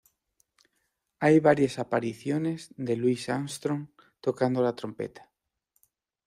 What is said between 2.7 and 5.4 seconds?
de Louis Armstrong tocando la trompeta.